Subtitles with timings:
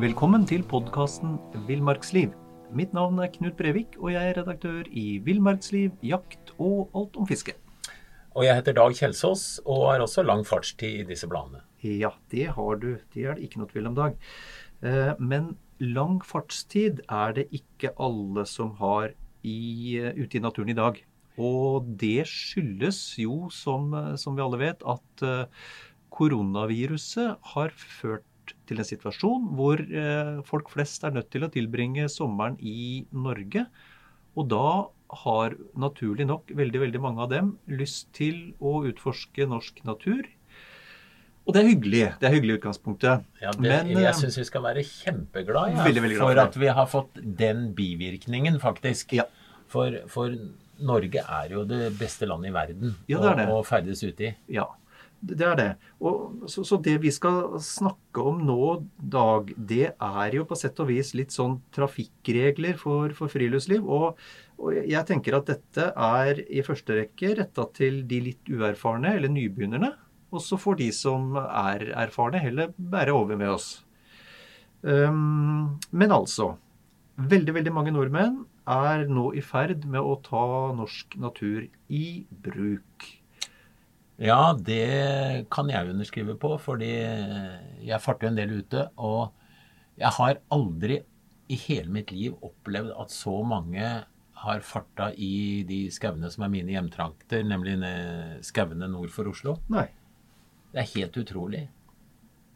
[0.00, 1.34] Velkommen til podkasten
[1.68, 2.32] Villmarksliv.
[2.72, 7.28] Mitt navn er Knut Brevik, og jeg er redaktør i Villmarksliv, jakt og alt om
[7.28, 7.52] fiske.
[8.32, 11.60] Og jeg heter Dag Kjelsås og har også lang fartstid i disse bladene.
[11.84, 12.96] Ja, det har du.
[13.12, 14.16] Det er det ikke noe tvil om, Dag.
[14.80, 19.12] Eh, Men lang fartstid er det ikke alle som har
[19.44, 21.04] i, eh, ute i naturen i dag.
[21.40, 23.90] Og det skyldes jo, som,
[24.20, 25.66] som vi alle vet, at eh,
[26.14, 32.06] koronaviruset har ført til en situasjon hvor eh, folk flest er nødt til å tilbringe
[32.12, 33.66] sommeren i Norge.
[34.38, 34.68] Og da
[35.24, 40.26] har naturlig nok veldig, veldig mange av dem lyst til å utforske norsk natur.
[41.44, 42.04] Og det er hyggelig.
[42.20, 43.24] Det er hyggelig i utgangspunktet.
[43.42, 46.34] Ja, det, Men, eh, jeg syns vi skal være kjempeglade ja, Veldig, veldig glad for
[46.34, 49.12] for at vi har fått den bivirkningen, faktisk.
[49.18, 49.26] Ja.
[49.68, 50.32] For, for
[50.82, 53.50] Norge er jo det beste landet i verden Ja, det er det.
[53.52, 54.32] å, å ferdes ute i.
[54.56, 54.66] Ja,
[55.24, 55.68] det det er det.
[56.04, 58.58] Og, så, så det vi skal snakke om nå,
[58.98, 63.86] Dag, det er jo på sett og vis litt sånn trafikkregler for, for friluftsliv.
[63.86, 64.20] Og,
[64.60, 69.32] og jeg tenker at dette er i første rekke retta til de litt uerfarne, eller
[69.32, 69.94] nybegynnerne.
[70.34, 73.78] Og så får de som er erfarne, heller bære over med oss.
[74.82, 76.56] Um, men altså
[77.14, 78.40] Veldig, veldig mange nordmenn
[78.70, 83.08] er nå i ferd med å ta norsk natur i bruk.
[84.22, 86.92] Ja, det kan jeg underskrive på, fordi
[87.84, 88.86] jeg farter en del ute.
[88.96, 89.32] Og
[89.98, 91.00] jeg har aldri
[91.50, 93.88] i hele mitt liv opplevd at så mange
[94.44, 99.58] har farta i de skauene som er mine hjemtrakter, nemlig ne- skauene nord for Oslo.
[99.72, 99.86] Nei.
[100.72, 101.64] Det er helt utrolig.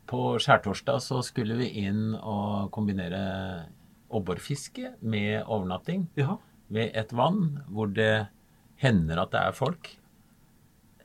[0.08, 3.68] På skjærtorsdag så skulle vi inn og kombinere
[4.10, 6.36] obborfiske med overnatting Ja.
[6.70, 8.28] ved et vann hvor det
[8.80, 9.96] hender at det er folk.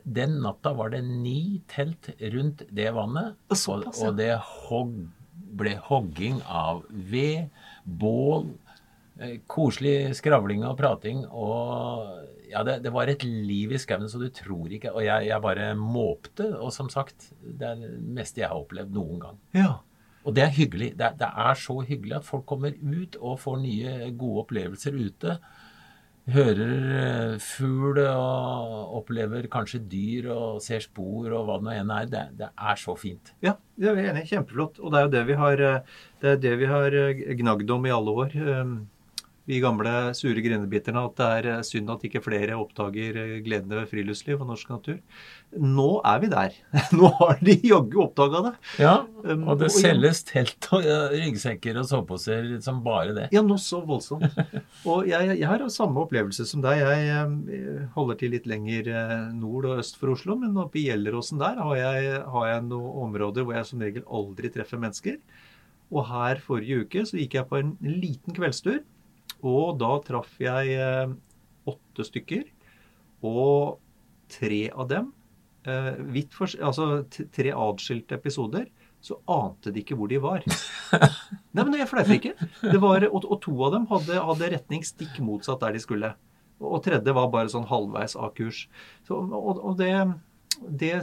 [0.03, 4.33] Den natta var det ni telt rundt det vannet, og, og det
[4.67, 4.91] hog,
[5.55, 7.47] ble hogging av ved,
[7.85, 8.49] bål,
[9.19, 11.23] eh, koselig skravling og prating.
[11.31, 12.19] Og
[12.51, 15.41] ja, det, det var et liv i skauen, så du tror ikke Og jeg, jeg
[15.41, 16.51] bare måpte.
[16.59, 19.41] Og som sagt, det er det meste jeg har opplevd noen gang.
[19.55, 19.71] ja.
[20.23, 20.93] Og det er hyggelig.
[20.99, 24.95] Det er, det er så hyggelig at folk kommer ut og får nye, gode opplevelser
[24.95, 25.37] ute.
[26.33, 31.91] Hører eh, fugl og opplever kanskje dyr og ser spor og hva det nå enn
[31.91, 32.07] er.
[32.11, 33.33] Det, det er så fint.
[33.43, 34.25] Ja, det er vi enig.
[34.31, 34.79] Kjempeflott.
[34.79, 38.17] Og det er jo det vi har, eh, det har eh, gnagd om i alle
[38.23, 38.37] år.
[39.43, 41.05] Eh, Vi gamle sure grinebiterne.
[41.05, 44.99] At det er eh, synd at ikke flere oppdager gledene ved friluftsliv og norsk natur.
[45.53, 46.59] Nå er vi der.
[46.97, 48.55] Nå har de jaggu oppdaga det.
[48.81, 53.27] Ja, Um, og det og selges telt og ryggsekker og soveposer som bare det.
[53.31, 54.35] Ja, nå så voldsomt.
[54.89, 56.81] Og jeg, jeg har samme opplevelse som deg.
[56.81, 60.87] Jeg eh, holder til litt lenger eh, nord og øst for Oslo, men oppe i
[60.89, 65.21] Gjelleråsen der har jeg, har jeg noen områder hvor jeg som regel aldri treffer mennesker.
[65.93, 68.81] Og her forrige uke så gikk jeg på en liten kveldstur,
[69.43, 71.13] og da traff jeg eh,
[71.69, 72.47] åtte stykker.
[73.27, 73.79] Og
[74.31, 75.11] tre av dem,
[75.67, 78.67] eh, for, altså tre atskilte episoder,
[79.03, 80.45] så ante de ikke hvor de var.
[81.55, 82.35] Nei, men jeg fleiper ikke.
[82.63, 86.13] Det var, og, og to av dem hadde, hadde retning stikk motsatt der de skulle.
[86.63, 88.63] Og tredje var bare sånn halvveis av kurs.
[89.07, 89.91] Så, og og det,
[90.71, 90.95] det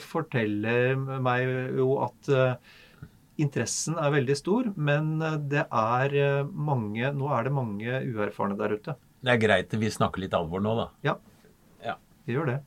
[0.00, 2.76] forteller meg jo at eh,
[3.42, 8.58] interessen er veldig stor, men eh, det er eh, mange Nå er det mange uerfarne
[8.58, 8.96] der ute.
[9.24, 10.88] Det er greit at vi snakker litt alvor nå, da.
[11.06, 11.14] Ja.
[11.84, 11.96] Ja.
[12.26, 12.58] vi gjør det.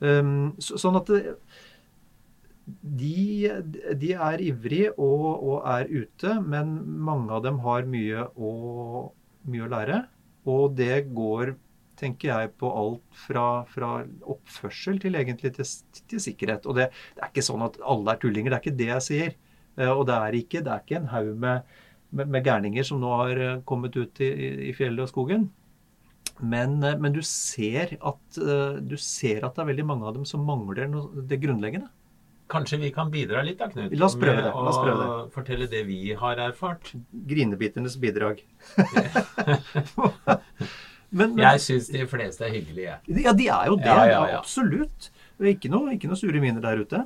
[0.00, 1.34] Um, så, sånn at det,
[2.80, 3.50] de,
[4.00, 6.72] de er ivrige og, og er ute, men
[7.04, 8.52] mange av dem har mye å,
[9.50, 10.00] mye å lære.
[10.50, 11.54] Og det går
[12.00, 13.92] tenker jeg på alt fra, fra
[14.34, 15.68] oppførsel til egentlig til,
[16.10, 16.66] til sikkerhet.
[16.66, 19.06] Og det, det, er ikke sånn at alle er tullinger, det er ikke det jeg
[19.06, 19.38] sier.
[19.76, 21.78] Eh, og det er ikke, det er ikke en haug med,
[22.10, 24.30] med, med, gærninger som nå har eh, kommet ut i,
[24.70, 25.48] i fjellet og skogen.
[26.40, 30.28] Men, eh, men du, ser at, du ser at det er veldig mange av dem
[30.28, 31.90] som mangler noe, det grunnleggende.
[32.50, 33.92] Kanskje vi kan bidra litt da, Knut?
[33.94, 34.50] La oss prøve det.
[34.50, 35.32] La oss prøve det.
[35.36, 36.90] fortelle det vi har erfart.
[37.30, 38.42] Grinebiternes bidrag.
[41.10, 42.98] men, men, jeg syns de fleste er hyggelige.
[43.24, 43.90] Ja, de er jo det.
[43.90, 44.40] Ja, ja, ja.
[44.40, 45.10] Absolutt.
[45.40, 47.04] Ikke noe, ikke noe sure miner der ute.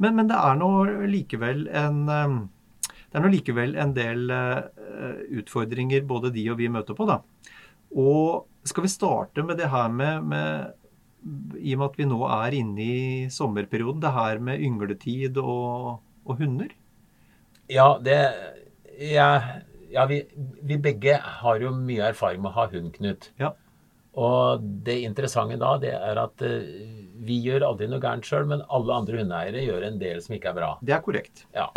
[0.00, 0.70] Men, men, det er nå
[1.08, 2.02] likevel en
[3.10, 4.30] det er nå likevel en del
[5.40, 7.08] utfordringer både de og vi møter på.
[7.08, 7.20] da.
[7.98, 12.20] Og skal vi starte med det her med, med i og med at vi nå
[12.28, 13.00] er inne i
[13.32, 16.70] sommerperioden, det her med yngletid og, og hunder?
[17.70, 18.20] Ja, det
[19.00, 19.30] ja,
[19.90, 20.22] ja vi,
[20.62, 23.30] vi, begge har jo mye erfaring med å ha hund, Knut.
[23.40, 23.54] Ja.
[24.18, 26.64] Og det interessante da, det er at uh,
[27.22, 30.50] vi gjør aldri noe gærent sjøl, men alle andre hundeeiere gjør en del som ikke
[30.50, 30.70] er bra.
[30.82, 31.44] Det er korrekt.
[31.54, 31.68] Ja.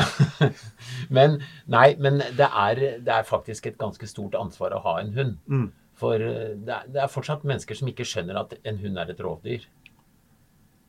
[1.18, 1.38] men
[1.70, 5.38] nei, men det er, det er, faktisk et ganske stort ansvar å ha en hund.
[5.46, 5.70] Mm.
[6.00, 9.14] For eh, det er, det er, fortsatt mennesker som ikke skjønner at en hund er
[9.14, 9.70] et rovdyr.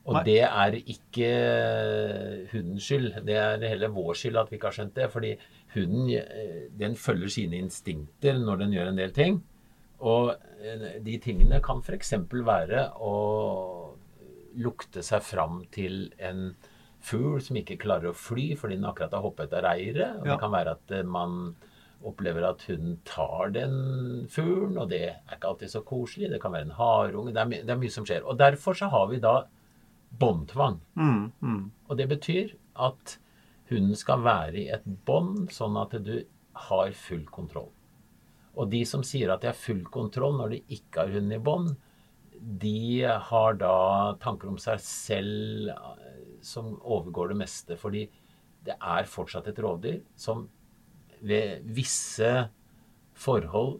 [0.04, 0.22] Og Nei.
[0.26, 1.28] det er ikke
[2.50, 3.22] hundens skyld.
[3.24, 5.06] Det er heller vår skyld at vi ikke har skjønt det.
[5.12, 5.30] Fordi
[5.74, 9.40] hunden eh, den følger sine instinkter når den gjør en del ting.
[10.04, 12.14] Og eh, de tingene kan f.eks.
[12.30, 13.14] være å
[14.54, 16.52] lukte seg fram til en
[17.04, 20.20] fugl som ikke klarer å fly fordi den akkurat har hoppet av reiret.
[20.20, 20.34] Og ja.
[20.34, 21.54] det kan være at man
[22.04, 23.76] opplever at hunden tar den
[24.32, 26.30] fuglen, og det er ikke alltid så koselig.
[26.32, 27.32] Det kan være en harunge.
[27.32, 28.26] Det, det, er mye som skjer.
[28.28, 29.34] Og derfor så har vi da
[30.20, 30.80] båndtvang.
[31.00, 31.62] Mm, mm.
[31.88, 33.16] Og det betyr at
[33.70, 36.16] hunden skal være i et bånd, sånn at du
[36.68, 37.70] har full kontroll.
[38.54, 41.42] Og de som sier at de har full kontroll når de ikke har hunden i
[41.42, 41.72] bånd,
[42.34, 43.76] de har da
[44.22, 47.78] tanker om seg selv eh, som overgår det meste.
[47.80, 48.04] Fordi
[48.64, 50.46] det er fortsatt et rovdyr som
[51.24, 52.30] ved visse
[53.14, 53.78] forhold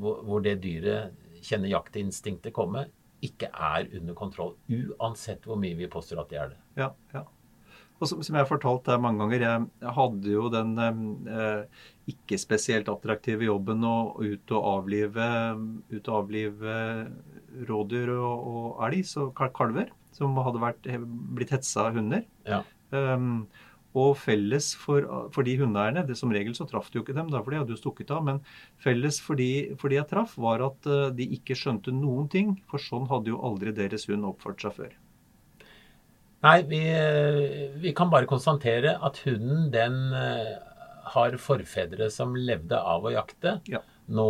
[0.00, 1.14] hvor, hvor, det dyret
[1.46, 2.86] kjenner jaktinstinktet komme,
[3.24, 4.56] ikke er under kontroll.
[4.68, 6.60] Uansett hvor mye vi påstår at de er det.
[6.82, 7.22] Ja, ja.
[7.96, 10.72] Og som, som jeg har fortalt deg mange ganger, jeg, jeg hadde jo den
[11.32, 15.28] eh, ikke spesielt attraktive jobben å ut og avlive,
[15.94, 16.74] ut og avlive
[17.70, 20.90] rådyr og, og elg, så kalver, som hadde vært,
[21.36, 22.26] blitt hetsa av hunder.
[22.48, 22.60] Ja.
[22.92, 23.46] Um,
[23.96, 27.30] og felles for, for de hundeeierne det Som regel så traff de jo ikke dem,
[27.32, 28.26] da, for de hadde jo stukket av.
[28.28, 28.42] Men
[28.82, 32.58] felles for de, for de jeg traff, var at eh, de ikke skjønte noen ting.
[32.70, 34.92] For sånn hadde jo aldri deres hund oppført seg før.
[36.44, 36.80] Nei, vi,
[37.80, 40.56] vi kan bare konstatere at hunden, den eh,
[41.14, 43.58] har forfedre som levde av å jakte.
[43.70, 43.80] Ja.
[44.06, 44.26] Nå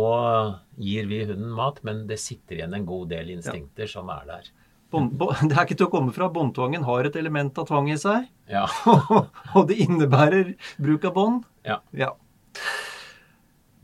[0.81, 3.91] gir vi hunden mat, men det sitter igjen en god del instinkter ja.
[3.91, 4.47] som er der.
[4.87, 6.29] Det er ikke til å komme fra.
[6.31, 8.29] Båndtvangen har et element av tvang i seg.
[8.47, 8.63] Ja.
[9.57, 11.43] og det innebærer bruk av bånd.
[11.67, 11.81] Ja.
[11.91, 12.13] ja.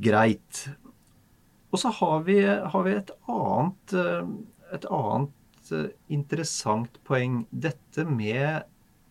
[0.04, 0.64] Greit.
[1.74, 4.31] Og så har vi, har vi et annet, eh,
[4.78, 5.36] et annet
[5.71, 7.44] eh, interessant poeng.
[7.51, 8.63] Dette med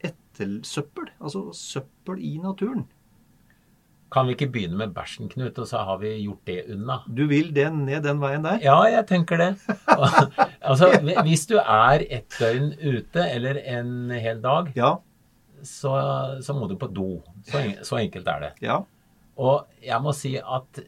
[0.04, 1.12] ettersøppel.
[1.20, 2.86] Altså søppel i naturen.
[4.12, 6.98] Kan vi ikke begynne med bæsjen, Knut, og så har vi gjort det unna?
[7.08, 8.58] Du vil det ned den veien der?
[8.60, 9.48] Ja, jeg tenker det.
[10.68, 10.90] altså,
[11.24, 14.90] hvis du er et døgn ute, eller en hel dag, ja.
[15.64, 15.94] så,
[16.44, 17.22] så, må du på do.
[17.48, 18.52] Så, så, enkelt er det.
[18.60, 18.82] Ja.
[19.40, 20.82] Og jeg må si at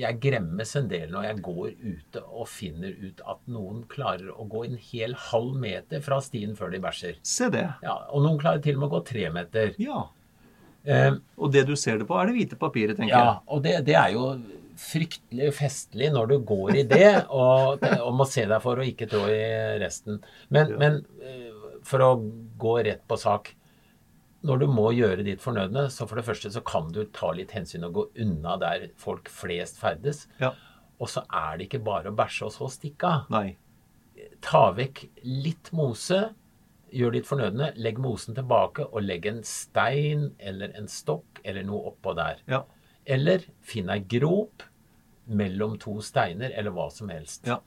[0.00, 4.46] jeg gremmes en del når jeg går ute og finner ut at noen klarer å
[4.50, 7.20] gå en hel halv meter fra stien før de bæsjer.
[7.26, 7.66] Se det.
[7.84, 9.72] Ja, Og noen klarer til og med å gå tre meter.
[9.82, 10.06] Ja.
[10.84, 13.32] Eh, og det du ser det på, er det hvite papiret, tenker ja, jeg.
[13.32, 14.28] Ja, og det, det, er jo
[14.80, 19.08] fryktelig festlig når du går i det og, og, må se deg for å ikke
[19.10, 19.44] trå i
[19.82, 20.20] resten.
[20.52, 20.80] Men, ja.
[20.82, 22.10] men eh, for å
[22.60, 23.54] gå rett på sak
[24.44, 27.54] når du må gjøre ditt fornødne, så for det første så kan du ta litt
[27.56, 30.26] hensyn og gå unna der folk flest ferdes.
[30.40, 30.52] Ja.
[31.00, 33.30] Og så er det ikke bare å bæsje og så stikke av.
[33.32, 33.56] Nei.
[34.44, 36.20] Ta vekk litt mose,
[36.94, 41.90] gjør ditt fornødne, legg mosen tilbake og legg en stein eller en stokk eller noe
[41.90, 42.44] oppå der.
[42.50, 42.62] Ja.
[43.04, 44.64] Eller finn ei grop
[45.24, 47.48] mellom to steiner, eller hva som helst.
[47.48, 47.62] Ja.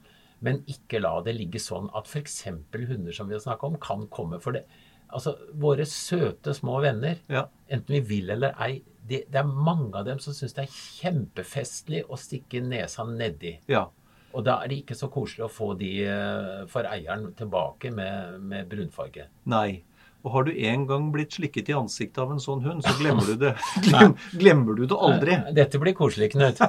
[0.46, 2.44] Men ikke la det ligge sånn at f.eks.
[2.46, 4.38] hunder som vi har snakka om, kan komme.
[4.44, 4.68] For det,
[5.08, 7.48] altså, våre søte små venner, ja.
[7.68, 10.74] enten vi vil eller ei, det, det er mange av dem som syns det er
[10.76, 13.56] kjempefestlig å stikke nesa nedi.
[13.72, 13.88] Ja.
[14.36, 18.42] Og da er det ikke så koselig å få de eh, for eieren tilbake med,
[18.44, 19.30] med brunfarge.
[19.50, 19.80] Nei.
[20.28, 23.24] Og har du en gang blitt slikket i ansiktet av en sånn hund, så glemmer
[23.32, 23.54] du det.
[23.88, 25.38] Glem, glemmer du det aldri.
[25.56, 26.60] Dette blir koselig, Knut.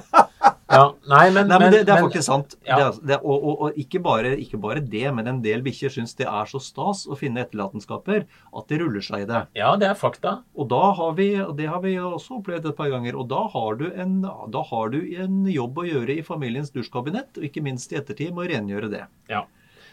[0.69, 2.55] Ja, nei, men, Nei, men det, det er men- faktisk sant.
[2.69, 2.77] ja.
[2.77, 5.95] Det er, det og, og, og ikke, bare, ikke bare det, men en del bikkjer
[5.95, 9.41] syns det er så stas å finne etterlatenskaper at de ruller seg i det.
[9.57, 10.35] Ja, det er fakta.
[10.55, 13.81] Og da har vi, det har vi også opplevd et par ganger, og da har,
[13.81, 14.19] du en,
[14.53, 18.37] da har du en jobb å gjøre i familiens dusjkabinett, og ikke minst i ettertid
[18.37, 19.07] med å rengjøre det.
[19.33, 19.47] Ja.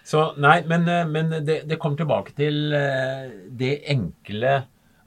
[0.06, 4.60] Så nei, men, eh, men det, det kommer tilbake til eh, det enkle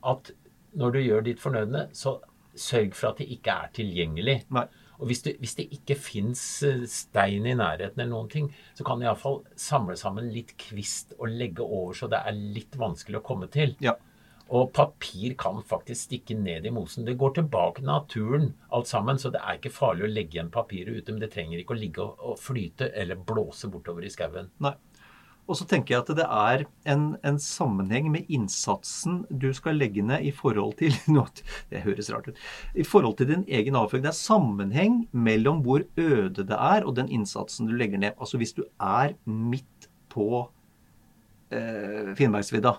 [0.09, 0.33] at
[0.79, 2.19] når du gjør ditt fornødne, så
[2.59, 4.41] sørg for at det ikke er tilgjengelig.
[4.55, 4.67] Nei.
[4.99, 6.41] Og hvis, du, hvis det ikke fins
[6.91, 11.31] stein i nærheten eller noen ting, så kan du iallfall samle sammen litt kvist og
[11.31, 13.77] legge over så det er litt vanskelig å komme til.
[13.85, 13.95] Ja.
[14.49, 17.05] Og papir kan faktisk stikke ned i mosen.
[17.07, 20.51] Det går tilbake til naturen alt sammen, så det er ikke farlig å legge igjen
[20.51, 21.13] papiret ute.
[21.13, 24.49] Men det trenger ikke å ligge og, og flyte eller blåse bortover i skauen.
[24.65, 24.75] Nei.
[25.49, 30.05] Og så tenker jeg at det er en, en sammenheng med innsatsen du skal legge
[30.05, 30.93] ned i forhold til
[31.73, 32.43] Det høres rart ut.
[32.77, 34.05] I forhold til din egen avføring.
[34.05, 38.13] Det er sammenheng mellom hvor øde det er, og den innsatsen du legger ned.
[38.21, 40.45] Altså hvis du er midt på
[41.53, 42.77] eh, Finnmarksvidda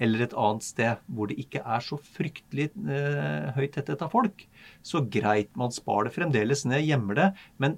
[0.00, 4.46] eller et annet sted hvor det ikke er så fryktelig eh, høy tetthet av folk,
[4.86, 7.26] så greit, man spar det fremdeles ned, gjemmer det.
[7.60, 7.76] Men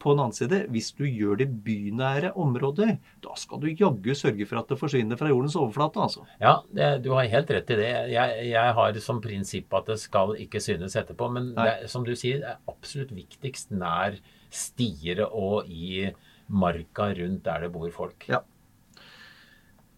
[0.00, 4.48] på den annen side, hvis du gjør det bynære områder, da skal du jaggu sørge
[4.48, 6.24] for at det forsvinner fra jordens overflate, altså.
[6.40, 7.90] Ja, det, du har helt rett i det.
[8.14, 11.28] Jeg, jeg har som prinsipp at det skal ikke synes etterpå.
[11.34, 14.16] Men det, som du sier, det er absolutt viktigst nær
[14.54, 16.08] stier og i
[16.48, 18.26] marka rundt der det bor folk.
[18.30, 18.42] Ja.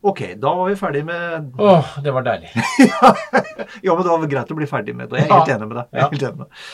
[0.06, 2.52] Ok, da var vi ferdig med Åh, det var deilig.
[3.84, 5.25] Ja, men det var greit å bli ferdig med det.
[5.25, 5.88] Jeg er helt enig med deg.
[5.90, 6.68] Jeg er helt enig med deg.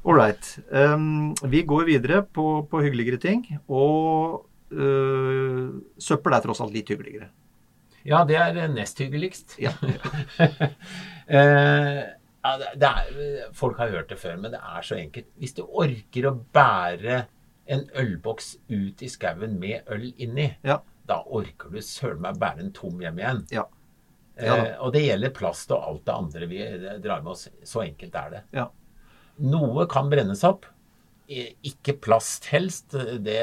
[0.00, 0.46] All right.
[0.72, 3.42] Um, vi går videre på, på hyggeligere ting.
[3.68, 4.40] Og
[4.72, 5.66] uh,
[6.00, 7.28] søppel er tross alt litt hyggeligere.
[8.08, 9.58] Ja, det er nest hyggeligst.
[9.60, 9.74] Ja.
[11.36, 12.00] uh,
[12.40, 15.28] er, folk har hørt det før, men det er så enkelt.
[15.36, 17.24] Hvis du orker å bære
[17.70, 20.80] en ølboks ut i skauen med øl inni, Ja.
[21.10, 23.44] Da orker du søren meg bære den tom hjem igjen.
[23.54, 23.66] Ja.
[24.40, 27.48] Ja eh, og det gjelder plast og alt det andre vi eh, drar med oss.
[27.66, 28.44] Så enkelt er det.
[28.56, 28.68] Ja.
[29.40, 30.68] Noe kan brennes opp.
[31.30, 32.96] Ikke plast helst.
[33.22, 33.40] Det,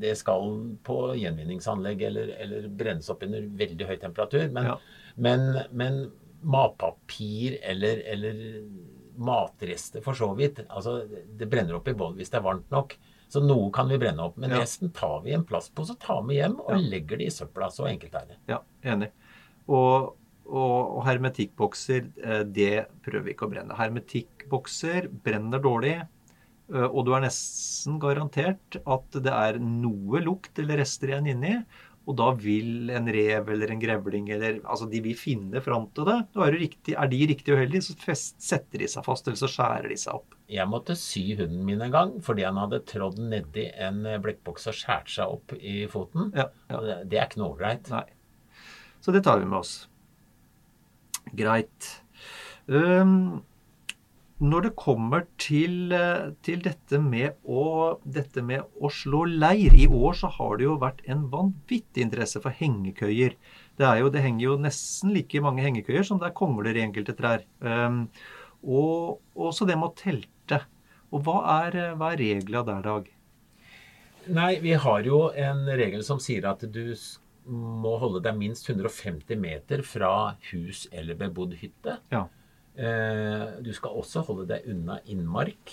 [0.00, 4.48] det skal på gjenvinningsanlegg eller, eller brennes opp under veldig høy temperatur.
[4.54, 4.72] Men,
[5.14, 6.00] men, men
[6.42, 8.42] matpapir eller, eller
[9.18, 12.94] matrester for så vidt altså Det brenner opp i bål hvis det er varmt nok.
[13.28, 14.36] Så noe kan vi brenne opp.
[14.40, 14.60] Men Ja.
[14.62, 16.76] resten tar vi en plastpose, tar med hjem og Ja.
[16.78, 17.68] legger det i søpla.
[17.70, 18.36] Så enkelt er det.
[18.48, 19.10] Ja, enig.
[19.68, 20.14] Og,
[20.46, 23.76] og, og hermetikkbokser, eh, det prøver vi ikke å brenne.
[23.76, 25.98] Hermetikkbokser brenner dårlig,
[26.72, 31.64] eh, og du er nesten garantert at det er noe lukt eller rester igjen inni.
[32.08, 36.08] Og da vil en rev eller en grevling eller Altså, de vil finne fram til
[36.08, 36.16] det.
[36.38, 39.50] Er, det riktig, er de riktig uheldige, så fest, setter de seg fast, eller så
[39.52, 40.38] skjærer de seg opp.
[40.48, 44.78] Jeg måtte sy hunden min en gang fordi han hadde trådd nedi en blekkboks og
[44.78, 46.32] skåret seg opp i foten.
[46.32, 46.80] Ja, ja.
[46.86, 47.92] Det, det er ikke noe ålreit.
[49.04, 49.76] Så det tar vi med oss.
[51.36, 51.92] Greit.
[52.68, 53.42] Um,
[54.38, 59.88] når det kommer til, eh, til dette, med å, dette med å slå leir I
[59.90, 63.34] år så har det jo vært en vanvittig interesse for hengekøyer.
[63.78, 66.84] Det, er jo, det henger jo nesten like mange hengekøyer som det er kongler i
[66.86, 67.42] enkelte trær.
[67.58, 68.06] Um,
[68.62, 70.62] og også det med å telte.
[71.10, 73.10] Og hva er, hva er regla der, Dag?
[74.28, 76.92] Nei, vi har jo en regel som sier at du
[77.48, 81.96] må holde deg minst 150 meter fra hus eller bebodd hytte.
[82.12, 82.26] Ja.
[82.78, 85.72] Eh, Du skal også holde deg unna innmark.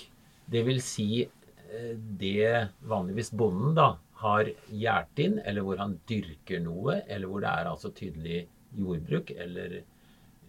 [0.49, 6.61] Det vil si eh, det vanligvis bonden da har gjerdet inn, eller hvor han dyrker
[6.63, 8.45] noe, eller hvor det er altså tydelig
[8.75, 9.77] jordbruk, eller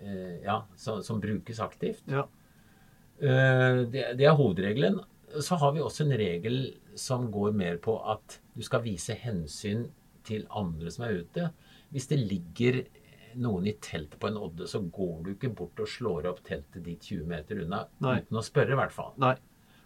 [0.01, 2.03] eh, ja, så, som brukes aktivt.
[2.09, 2.25] Ja.
[3.21, 5.01] Eh, Det, det er hovedregelen.
[5.43, 6.61] Så har vi også en regel
[6.97, 9.89] som går mer på at du skal vise hensyn
[10.25, 11.51] til andre som er ute.
[11.93, 12.85] Hvis det ligger
[13.43, 16.85] noen i teltet på en odde, så går du ikke bort og slår opp teltet
[16.87, 18.19] ditt 20 meter unna Nei.
[18.23, 19.13] uten å spørre, i hvert fall.
[19.23, 19.35] Nei.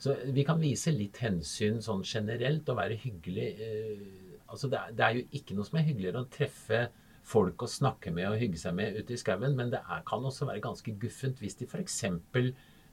[0.01, 3.49] Så vi kan vise litt hensyn sånn generelt og være hyggelig.
[3.61, 6.87] Eh, altså det, er, det er jo ikke noe som er hyggeligere å treffe
[7.31, 10.25] folk å snakke med og hygge seg med ute i skauen, men det er, kan
[10.25, 11.99] også være ganske guffent hvis de f.eks.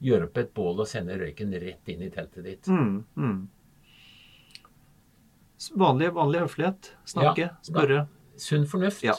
[0.04, 2.68] gjør opp et bål og sender røyken rett inn i teltet ditt.
[2.68, 3.40] Mm, mm.
[5.80, 6.92] Vanlig, vanlig høflighet.
[7.08, 8.04] Snakke, Ja, spørre.
[8.38, 9.02] Sunn fornuft.
[9.08, 9.16] Ja.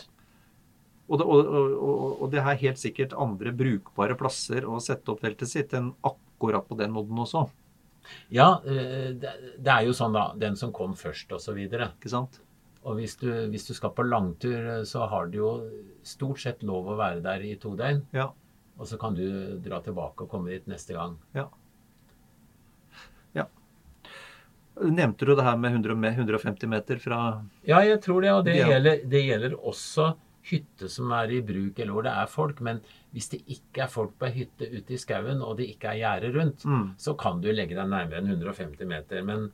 [1.08, 5.22] Og det, og, og, og- det er helt sikkert andre brukbare plasser å sette opp
[5.24, 7.46] teltet sitt enn akkurat på den odden også.
[8.32, 10.32] Ja, eh, det, er jo sånn, da.
[10.36, 11.90] Den som kom først, og så videre.
[11.98, 12.40] Ikke sant?
[12.84, 15.50] Og hvis du, hvis du skal på langtur, eh, så har du jo
[16.06, 18.04] stort sett lov å være der i to døgn.
[18.16, 18.30] Ja.
[18.78, 21.16] Og så kan du dra tilbake og komme dit neste gang.
[21.34, 21.48] ja.
[23.34, 23.48] ja.
[24.78, 28.30] Nevnte du det her med 100, 150 meter fra Ja, jeg tror det.
[28.30, 30.12] Og det, gjelder, det gjelder også
[30.48, 32.60] hytte som er i bruk, eller hvor det er folk.
[32.64, 32.80] Men
[33.12, 36.00] hvis det ikke er folk på ei hytte ute i skauen, og det ikke er
[36.02, 36.94] gjerde rundt, Mm.
[36.98, 39.22] så kan du legge deg nærmere enn 150 meter.
[39.24, 39.50] Men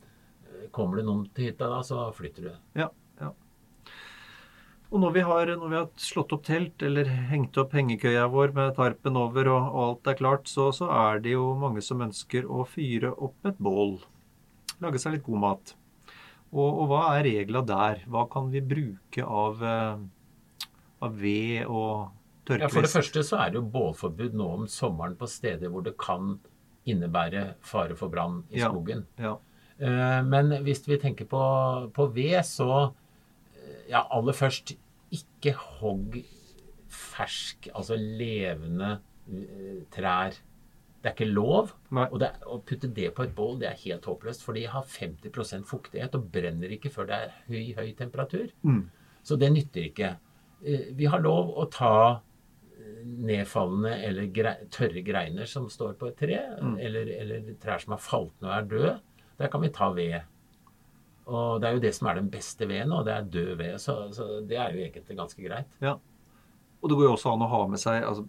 [0.47, 2.51] eh, kommer det noen til hytta da, så flytter du.
[2.79, 2.89] Ja.
[3.21, 3.31] ja.
[4.93, 8.53] Og når vi, har, når vi har slått opp telt eller hengt opp hengekøya vår
[8.55, 12.03] med tarpen over og, og alt er klart, så, så er det jo mange som
[12.05, 13.97] ønsker å fyre opp et bål.
[14.83, 15.73] Lage seg litt god mat.
[16.55, 18.03] Og, og hva er regla der?
[18.07, 19.97] Hva kan vi bruke av, eh,
[21.05, 22.11] av ved og
[22.45, 22.67] Ja.
[22.69, 25.95] For det første så er det jo bålforbud nå om sommeren på steder hvor det
[25.97, 26.35] kan
[26.85, 28.69] innebære fare for brann i Ja.
[28.69, 29.05] skogen.
[29.17, 29.37] Ja.
[29.79, 31.41] Eh, Men hvis vi tenker på,
[31.93, 32.93] på ved, så
[33.55, 34.75] eh, ja, aller først
[35.11, 36.19] ikke hogg
[36.87, 38.99] fersk, altså levende
[39.31, 40.37] eh, trær.
[41.01, 41.73] Det er ikke lov.
[41.93, 44.41] Og det, å putte det på et bål, det er helt håpløst.
[44.45, 48.47] For de har 50% fuktighet og brenner ikke før det er høy, høy temperatur.
[48.65, 48.87] Mm.
[49.25, 50.15] Så det nytter ikke.
[50.65, 56.09] Eh, Vi har lov å ta eh, nedfallende eller grei, tørre greiner som står på
[56.09, 56.39] et tre,
[56.81, 58.95] eller, eller trær som har falt ned og er døde.
[59.37, 60.21] Der kan vi ta ved.
[61.25, 63.77] Og det er jo det som er den beste veden, og det er død ved.
[63.81, 65.77] Så, så det er jo egentlig ganske greit.
[65.81, 65.95] Ja.
[66.81, 68.27] Og det går jo også an å ha med seg altså,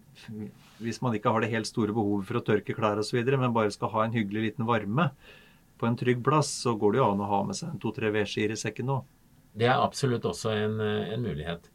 [0.81, 3.73] Hvis man ikke har det helt store behovet for å tørke klær osv., men bare
[3.73, 5.11] skal ha en hyggelig liten varme
[5.77, 8.09] på en trygg plass, så går det jo an å ha med seg en to-tre
[8.15, 8.95] vedskier i sekken nå.
[9.57, 11.69] Det er absolutt også en, eh, en mulighet.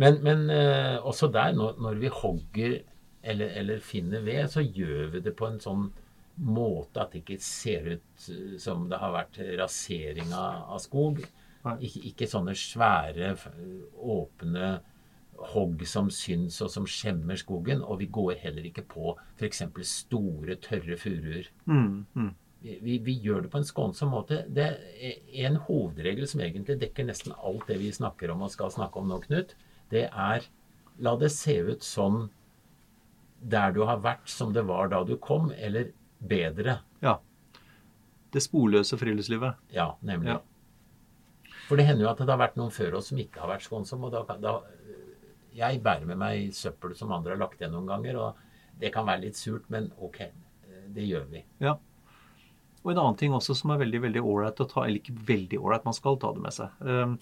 [0.00, 2.78] Men, men eh, også der, når, når vi hogger
[3.22, 5.86] eller, eller finner ved, så gjør vi det på en sånn
[6.42, 11.22] måte at det ikke ser ut eh, som det har vært rasering av, av skog.
[11.80, 13.30] Ikke, ikke sånne svære,
[13.94, 14.74] åpne
[15.54, 17.82] hogg som syns og som skjemmer skogen.
[17.82, 19.62] Og vi går heller ikke på f.eks.
[19.88, 21.48] store, tørre furuer.
[21.70, 22.32] Mm, mm.
[22.64, 24.42] Vi, vi, vi gjør det på en skånsom måte.
[24.48, 28.72] Det er en hovedregel som egentlig dekker nesten alt det vi snakker om og skal
[28.72, 29.56] snakke om nå, Knut.
[29.94, 30.48] Det er
[31.04, 32.26] la det se ut som
[33.44, 36.78] der du har vært som det var da du kom, eller bedre.
[37.04, 37.18] Ja.
[38.32, 39.60] Det sporløse friluftslivet.
[39.74, 40.34] Ja, nemlig.
[40.34, 41.52] Ja.
[41.68, 43.66] For det hender jo at det har vært noen før oss som ikke har vært
[43.66, 44.08] skånsomme.
[44.08, 44.54] og da, da,
[45.54, 49.06] Jeg bærer med meg søppel som andre har lagt igjen noen ganger, og det kan
[49.06, 50.24] være litt surt, men ok,
[50.96, 51.44] det gjør vi.
[51.62, 51.76] Ja.
[52.84, 55.60] Og en annen ting også som er veldig veldig ålreit å ta, eller ikke veldig
[55.60, 57.14] ålreit, man skal ta det med seg, um,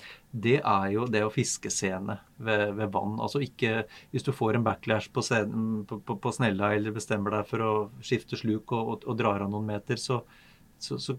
[0.44, 3.14] det er jo det å fiskescene ved, ved vann.
[3.22, 7.38] Altså ikke Hvis du får en backlash på, scenen, på, på, på snella eller bestemmer
[7.38, 10.18] deg for å skifte sluk og, og, og drar av noen meter, så,
[10.82, 11.14] så, så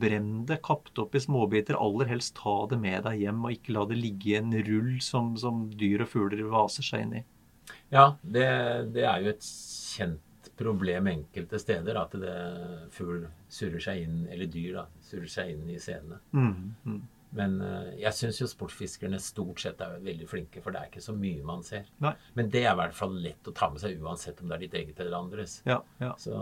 [0.00, 1.76] brenn det kapt opp i småbiter.
[1.76, 4.96] Aller helst ta det med deg hjem, og ikke la det ligge i en rull
[5.04, 7.22] som, som dyr og fugler vaser seg inn i.
[7.92, 8.48] Ja, det,
[8.96, 10.24] det er jo et kjent
[10.60, 12.34] problem enkelte steder, at det
[12.94, 16.20] fugl surrer seg inn, eller dyr da, surrer seg inn i scenene.
[16.36, 17.00] Mm, mm.
[17.38, 21.04] Men eh, jeg syns jo sportsfiskerne stort sett er veldig flinke, for det er ikke
[21.04, 21.86] så mye man ser.
[22.02, 22.12] Nei.
[22.38, 24.64] Men det er i hvert fall lett å ta med seg uansett om det er
[24.66, 25.60] ditt eget eller andres.
[25.68, 26.12] Ja, ja.
[26.20, 26.34] Så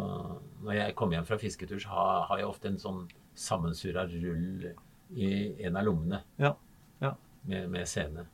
[0.64, 3.04] når jeg kommer hjem fra fisketur, så har, har jeg ofte en sånn
[3.38, 4.70] sammensurra rull
[5.14, 5.28] i
[5.64, 6.54] en av lommene ja,
[7.04, 7.14] ja.
[7.48, 8.26] med, med scene.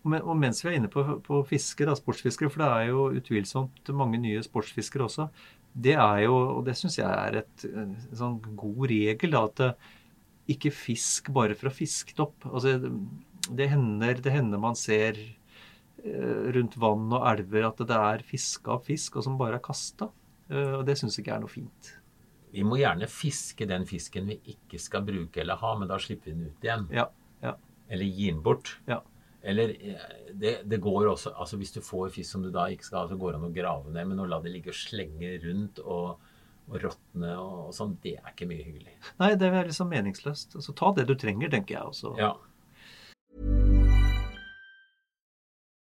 [0.00, 3.90] Og mens vi er inne på, på fiske, da, sportsfiskere, for det er jo utvilsomt
[3.96, 5.26] mange nye sportsfiskere også,
[5.70, 9.60] det er jo, og det syns jeg er et, en sånn god regel, da, at
[9.66, 9.90] eh,
[10.56, 12.48] ikke fisk bare for å fiske det opp.
[12.48, 12.78] Altså,
[13.50, 18.74] det hender, det hender man ser eh, rundt vann og elver at det er fiska
[18.74, 20.10] opp fisk, og som bare er kasta.
[20.50, 21.92] Og det syns jeg ikke er noe fint.
[22.50, 26.32] Vi må gjerne fiske den fisken vi ikke skal bruke eller ha, men da slipper
[26.32, 26.88] vi den ut igjen.
[26.90, 27.06] Ja,
[27.44, 27.54] ja,
[27.86, 28.78] Eller gi den bort.
[28.90, 28.98] ja.
[29.42, 32.84] Eller eh, det, det går også altså Hvis du får fisk som du da ikke
[32.84, 34.10] skal ha, så går det an å grave ned.
[34.10, 36.20] Men å la det ligge og slenge rundt og,
[36.68, 38.98] og råtne og, og sånn, det er ikke mye hyggelig.
[39.22, 40.58] Nei, det er liksom meningsløst.
[40.60, 42.14] Altså, ta det du trenger, tenker jeg også.
[42.20, 42.34] Ja.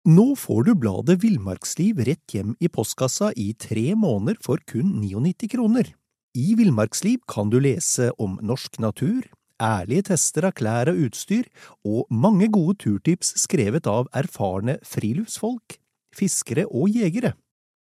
[0.04, 5.48] Nå får du bladet Villmarksliv rett hjem i postkassa i tre måneder for kun 99
[5.54, 5.94] kroner.
[6.36, 9.24] I Villmarksliv kan du lese om norsk natur,
[9.62, 11.44] ærlige tester av klær og utstyr,
[11.84, 15.78] og mange gode turtips skrevet av erfarne friluftsfolk,
[16.14, 17.32] fiskere og jegere.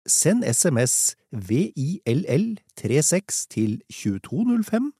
[0.09, 4.93] Send SMS VILL36 til 2205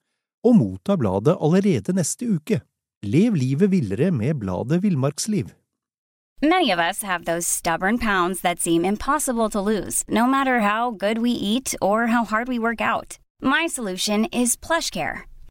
[0.45, 2.61] og motta bladet allerede neste uke.
[3.03, 5.47] Lev livet villere med bladet Villmarksliv.
[6.41, 10.93] Many of us have those stubborn pounds that seem impossible to lose, no matter how
[10.93, 13.19] good we eat or how hard we work out.
[13.43, 15.23] My solution is PlushCare.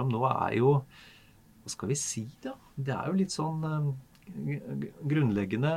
[0.00, 0.76] om nå, er jo
[1.60, 2.54] Hva skal vi si, da?
[2.76, 3.90] Det er jo litt sånn um,
[5.04, 5.74] grunnleggende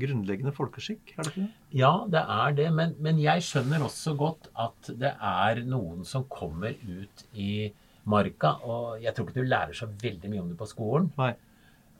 [0.00, 1.62] grunnleggende folkeskikk, er det ikke det?
[1.76, 2.68] Ja, det er det.
[2.72, 7.68] Men, men, jeg skjønner også godt at det er noen som kommer ut i
[8.08, 11.10] marka, og jeg tror ikke du lærer så veldig mye om det på skolen.
[11.20, 11.34] Nei.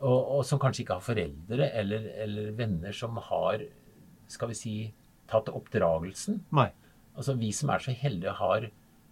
[0.03, 3.62] Og, og som kanskje ikke har foreldre eller, eller, venner som har,
[4.31, 4.77] skal vi si,
[5.31, 6.41] tatt oppdragelsen.
[6.59, 6.71] Nei.
[7.12, 8.67] Altså vi som er så heldige har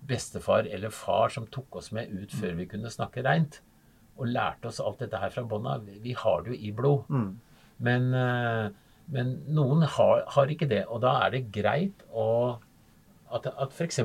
[0.07, 3.61] bestefar eller far som tok oss med ut før vi kunne snakke reint,
[4.21, 5.87] og lærte oss alt dette her fra bånn av.
[6.05, 7.09] Vi har det jo i blod.
[7.09, 7.31] Mm.
[7.81, 8.67] Men, eh,
[9.15, 10.83] men noen har, har, ikke det.
[10.89, 12.59] Og da er det greit å
[13.31, 14.03] at, at f.eks.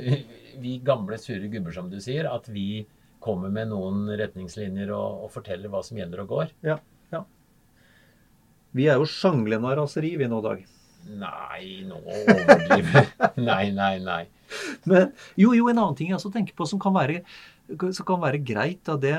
[0.64, 2.84] vi gamle, sure gubber, som du sier, at vi
[3.20, 6.52] kommer med noen retningslinjer og, og forteller hva som gjelder og går.
[6.66, 6.76] Ja,
[7.12, 7.24] ja.
[8.76, 10.62] Vi er jo sjanglende av raseri, vi nå, Dag.
[11.10, 13.06] Nei, nå overdriver
[13.48, 14.22] Nei, nei, nei.
[14.90, 17.22] Men jo, jo, en annen ting jeg også tenker på som kan være,
[17.94, 19.16] som kan være greit, da, det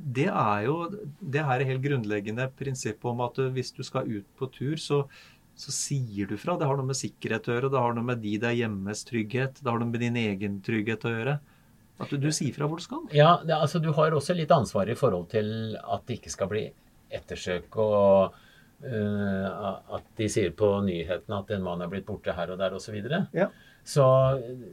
[0.00, 0.76] det er jo
[1.20, 5.02] det her helt grunnleggende prinsippet om at hvis du skal ut på tur, så,
[5.54, 6.56] så, sier du fra.
[6.58, 7.72] Det har noe med sikkerhet å gjøre.
[7.72, 9.60] Det har noe med de der hjemmes trygghet.
[9.60, 11.38] Det har noe med din egen trygghet å gjøre.
[12.00, 13.02] At du, du sier fra hvor du skal.
[13.12, 16.48] Ja, det, altså du har også litt ansvar i forhold til at det ikke skal
[16.52, 16.64] bli
[17.10, 18.38] ettersøk og
[18.86, 19.66] uh,
[19.98, 22.96] at de sier på nyhetene at en mann er blitt borte her og der osv.
[23.04, 23.50] Så, ja.
[23.90, 24.06] Så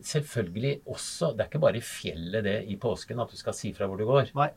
[0.05, 3.71] selvfølgelig også Det er ikke bare i fjellet det i påsken at du skal si
[3.73, 4.31] fra hvor du går.
[4.37, 4.51] Nei.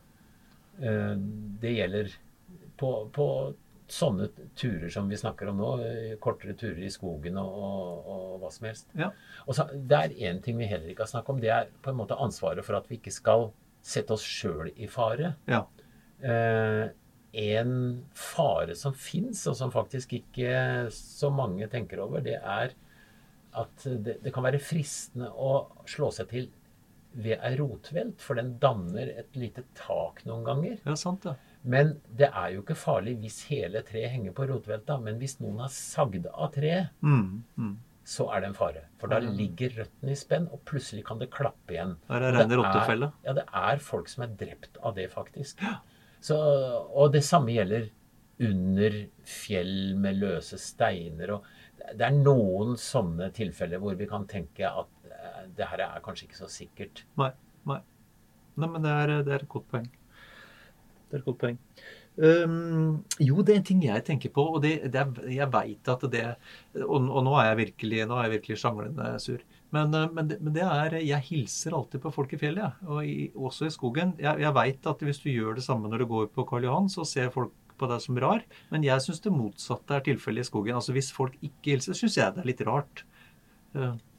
[0.81, 1.15] Eh,
[1.61, 2.13] det gjelder
[2.77, 3.27] på, på,
[3.91, 8.37] sånne turer som vi snakker om nå, eh, kortere turer i skogen og, og, og
[8.43, 8.87] hva som helst.
[8.97, 9.09] Ja.
[9.47, 11.41] Og så, Det er én ting vi heller ikke har snakket om.
[11.43, 13.49] Det er på en måte ansvaret for at vi ikke skal
[13.81, 15.33] sette oss sjøl i fare.
[15.49, 15.65] Ja.
[16.21, 16.85] Eh,
[17.41, 17.73] en
[18.17, 22.75] fare som fins, og som faktisk ikke så mange tenker over, det er
[23.57, 25.53] at det, det kan være fristende å
[25.89, 26.49] slå seg til
[27.11, 30.77] ved ei rotvelt, for den danner et lite tak noen ganger.
[30.87, 31.35] Ja, sant det.
[31.61, 34.97] Men det er jo ikke farlig hvis hele treet henger på rotvelta.
[35.03, 37.27] Men hvis noen har sagd av treet, mm,
[37.59, 37.73] mm.
[38.15, 38.85] så er det en fare.
[39.01, 41.97] For da ligger røttene i spenn, og plutselig kan det klappe igjen.
[42.07, 43.11] Det er reine rottefelle.
[43.27, 45.61] Ja, det er folk som er drept av det, faktisk.
[46.23, 47.91] Så, og det samme gjelder
[48.41, 48.95] under
[49.27, 51.35] fjell med løse steiner.
[51.37, 51.45] og
[51.97, 54.91] Det er noen sånne tilfeller hvor vi kan tenke at
[55.57, 57.05] det her er kanskje ikke så sikkert.
[57.19, 57.31] Nei.
[57.69, 57.79] nei.
[58.59, 59.89] nei men det er, det er, et godt poeng.
[61.09, 61.59] Det er et godt poeng.
[62.21, 65.89] Um, jo, det er en ting jeg tenker på, og det, det er, jeg veit
[65.93, 66.25] at det
[66.83, 69.39] og, og, nå er jeg virkelig nå er jeg virkelig sjanglende sur.
[69.71, 72.91] Men, uh, men, det, men, det, er Jeg hilser alltid på folk i fjellet, ja.
[72.91, 74.11] og i, også i skogen.
[74.19, 76.91] Jeg, jeg veit at hvis du gjør det samme når du går på Karl Johan,
[76.91, 78.45] så ser folk på deg som rar.
[78.71, 80.77] Men jeg syns det motsatte er tilfellet i skogen.
[80.77, 83.03] Altså Hvis folk ikke hilser, syns jeg det er litt rart.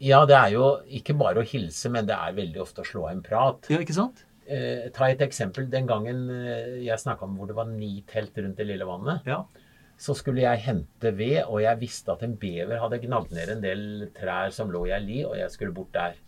[0.00, 3.08] Ja, det er jo ikke bare å hilse, men det er veldig ofte å slå
[3.10, 3.68] en prat.
[3.72, 4.24] Ja, ikke sant?
[4.46, 5.68] Eh, ta et eksempel.
[5.70, 9.28] Den gangen eh, jeg snakka om hvor det var ni telt rundt det lille vannet,
[9.28, 9.42] ja.
[10.00, 13.62] så skulle jeg hente ved, og jeg visste at en bever hadde gnagd ned en
[13.62, 13.84] del
[14.16, 16.18] trær som lå i ei li, og jeg skulle bort der.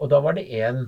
[0.00, 0.86] Og da var det en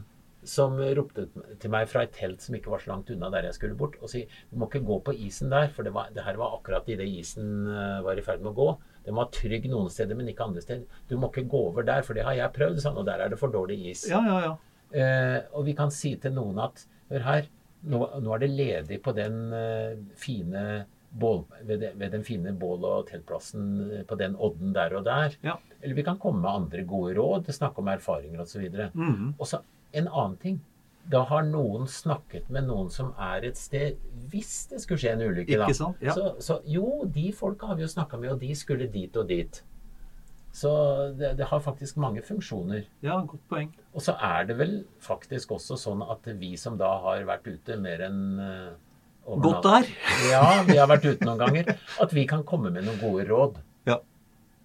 [0.48, 1.26] som ropte
[1.60, 3.98] til meg fra et telt som ikke var så langt unna der jeg skulle bort,
[4.02, 6.56] og si du må ikke gå på isen der, for det, var, det her var
[6.58, 8.70] akkurat idet isen eh, var i ferd med å gå.
[9.08, 11.02] Den var trygg noen steder, men ikke andre steder.
[11.08, 13.32] Du må ikke gå over der, for det har jeg prøvd, sånn, og der er
[13.32, 14.04] det for dårlig is.
[14.10, 14.56] Ja, ja, ja.
[14.88, 17.48] Eh, og vi kan si til noen at hør her,
[17.88, 20.62] nå, nå er det ledig på den eh, fine
[21.08, 25.06] bål, ved, det, ved, den fine bål- og teltplassen eh, på den odden der og
[25.08, 25.36] der.
[25.44, 25.56] Ja.
[25.80, 28.64] Eller vi kan komme med andre gode råd, snakke om erfaringer osv.
[28.64, 29.28] Og, så mm.
[29.38, 30.58] og så en annen ting.
[31.08, 33.96] Da har noen snakket med noen som er et sted
[34.28, 35.56] hvis det skulle skje en ulykke.
[35.56, 35.68] da.
[35.68, 36.02] Ikke sant?
[36.04, 36.16] Ja.
[36.16, 39.28] Så, så, jo, de folka har vi jo snakka med, og de skulle dit og
[39.30, 39.62] dit.
[40.52, 40.70] Så
[41.16, 42.84] det, det, har faktisk mange funksjoner.
[43.04, 43.70] Ja, godt poeng.
[43.94, 44.74] Og så er det vel
[45.04, 48.76] faktisk også sånn at vi som da har vært ute mer enn uh,
[49.28, 49.88] Godt der.
[50.32, 51.74] ja, vi har vært ute noen ganger.
[52.00, 53.58] At vi kan komme med noen gode råd.
[53.88, 53.98] Ja.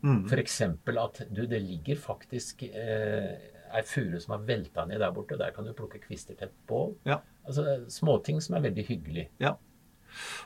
[0.03, 0.23] Mm.
[0.27, 0.61] F.eks.
[0.63, 3.33] at du, det ligger faktisk eh,
[3.73, 5.37] ei furu som har velta ned der borte.
[5.39, 6.95] Der kan du plukke kvister til et bål.
[7.07, 7.21] Ja.
[7.47, 9.29] Altså Småting som er veldig hyggelig.
[9.43, 9.55] Ja.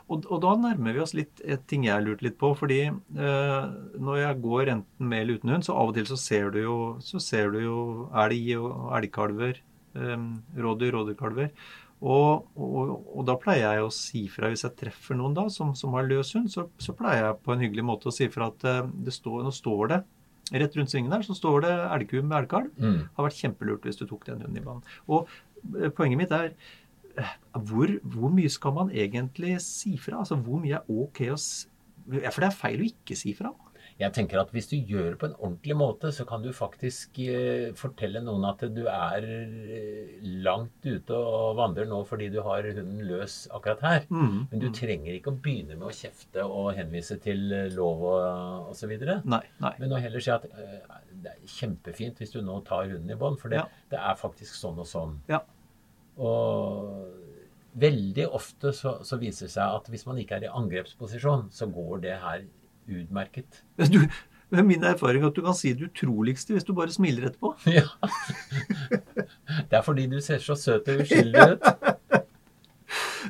[0.08, 2.54] Og, og, da nærmer vi oss litt et ting jeg lurte litt på.
[2.56, 3.66] fordi eh,
[4.00, 6.62] når jeg går enten med eller uten hund, så av og til så ser du
[6.62, 7.82] jo, så ser du jo
[8.16, 9.60] elg og elgkalver.
[9.98, 10.16] Eh,
[10.64, 11.52] rådyr, rådyrkalver.
[11.98, 15.72] Og, og, og, da pleier jeg å si fra hvis jeg treffer noen da som,
[15.76, 18.52] som har løs hund, så, så, pleier jeg på en hyggelig måte å si fra
[18.52, 20.04] at eh, det står, nå står det
[20.54, 22.74] Rett rundt svingen der så står det elgku med elgkalv.
[22.80, 23.00] Mm.
[23.18, 24.84] Har vært kjempelurt hvis du tok den hunden i banen.
[25.12, 25.32] Og
[25.76, 26.52] eh, poenget mitt er
[27.18, 27.34] eh,
[27.68, 30.22] hvor, hvor mye skal man egentlig si fra?
[30.24, 31.68] Altså hvor mye er ok å si
[32.08, 33.52] For det er feil å ikke si fra.
[33.98, 37.18] Jeg tenker at hvis du gjør det på en ordentlig måte, så kan du faktisk
[37.24, 42.68] eh, fortelle noen at du er eh, langt ute og vandrer nå fordi du har
[42.68, 44.08] hunden løs akkurat her.
[44.14, 44.48] Mm.
[44.52, 48.74] Men du trenger ikke å begynne med å kjefte og henvise til eh, lov og
[48.76, 48.94] osv.
[49.26, 53.40] Men å heller si at det er kjempefint hvis du nå tar hunden i bånd,
[53.42, 53.68] for det, Ja.
[53.90, 55.18] det er faktisk sånn og sånn.
[55.32, 55.42] Ja.
[56.18, 57.08] Og
[57.78, 61.68] veldig ofte så, så viser det seg at hvis man ikke er i angrepsposisjon, så
[61.70, 62.46] går det her
[62.88, 63.64] utmerket.
[63.92, 64.02] Du,
[64.50, 67.54] med min erfaring at du kan si det utroligste hvis du bare smiler etterpå.
[67.78, 67.88] Ja.
[69.68, 71.68] Det er fordi du ser så søt og uskyldig ut.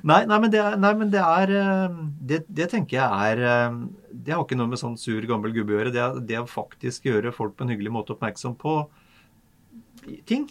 [0.05, 1.95] Nei, nei, men det er, nei, men det, er eh,
[2.29, 3.79] det, det tenker jeg er eh,
[4.11, 5.93] Det har ikke noe med sånn sur, gammel gubbe å gjøre.
[5.95, 8.75] Det er, det å faktisk gjøre folk på en hyggelig måte oppmerksom på
[10.29, 10.45] ting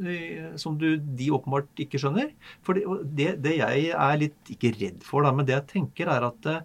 [0.00, 2.32] eh, som du, de åpenbart ikke skjønner.
[2.66, 2.86] For det,
[3.18, 6.40] det, det jeg er litt ikke redd for, da, men det jeg tenker, er at
[6.46, 6.58] det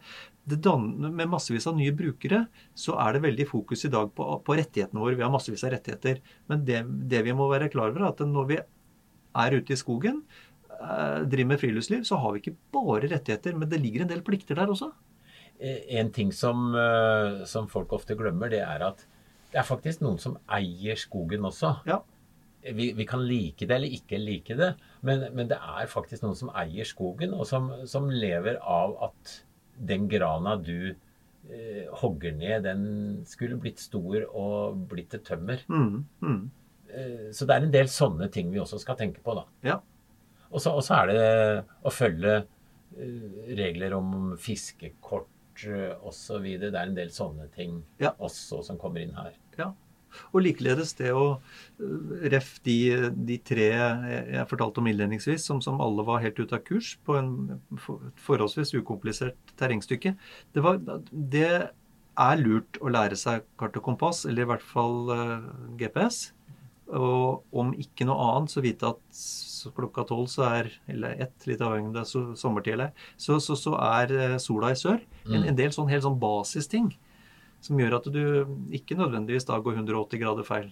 [0.46, 2.46] danner, med massevis av nye brukere,
[2.78, 5.18] så er det veldig fokus i dag på, på rettighetene våre.
[5.18, 6.22] Vi har massevis av rettigheter.
[6.52, 9.80] Men det, det vi må være klar over, er at når vi er ute i
[9.80, 10.22] skogen,
[10.78, 14.24] eh, driver med friluftsliv, så har vi ikke bare rettigheter, men det ligger en del
[14.26, 14.92] plikter der også.
[15.60, 19.06] Eh, En ting som, eh, som folk ofte glemmer, det er at
[19.52, 21.80] det er faktisk noen som eier skogen også.
[21.88, 22.02] Ja.
[22.66, 24.72] Vi, vi kan like det eller ikke like det,
[25.06, 29.36] men, men det er faktisk noen som eier skogen, og som, som lever av at
[29.78, 32.86] den grana du eh, hogger ned, den
[33.28, 35.64] skulle blitt stor og blitt til tømmer.
[35.68, 36.40] Mm, mm.
[36.96, 39.46] Eh, så det er en del sånne ting vi også skal tenke på, da.
[39.66, 39.80] Ja.
[40.52, 41.24] Og så, er det
[41.84, 46.46] å følge eh, regler om fiskekort eh, osv.
[46.62, 48.14] Det er en del sånne ting Ja.
[48.16, 49.36] også som kommer inn her.
[49.60, 49.74] Ja.
[50.34, 51.26] Og likeledes det å
[51.80, 52.76] øh, Ref de,
[53.28, 57.18] de tre jeg fortalte om innledningsvis, som, som alle var helt ute av kurs på
[57.20, 57.32] en
[57.82, 60.16] for- forholdsvis ukomplisert terrengstykke.
[60.56, 60.80] Det, var,
[61.12, 61.50] det
[62.16, 65.52] er lurt å lære seg kart og kompass, eller i hvert fall øh,
[65.82, 66.30] GPS.
[66.96, 69.22] Og om ikke noe annet, så vite at
[69.74, 73.56] klokka tolv så er Eller ett, litt avhengig om det er sommertid eller så, så,
[73.58, 75.00] så er øh, sola i sør.
[75.26, 75.48] En, Mm.
[75.50, 76.92] en del sånn helt sånn basisting
[77.66, 78.24] som gjør at du
[78.76, 80.70] ikke nødvendigvis da går 180 grader feil.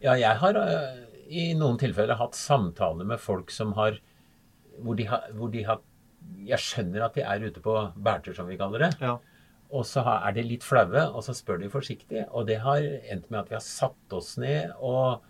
[0.00, 4.00] Ja, jeg har eh, i noen tilfeller hatt samtaler med folk som har
[4.80, 5.82] hvor de har, hvor de har
[6.44, 8.90] Jeg skjønner at de er ute på bærtur, som vi kaller det.
[9.00, 9.16] Ja.
[9.72, 12.26] Og så er de litt flaue, og så spør de forsiktig.
[12.36, 14.74] Og det har endt med at vi har satt oss ned.
[14.84, 15.24] Og